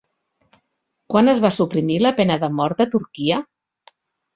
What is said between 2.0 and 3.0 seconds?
la pena de mort a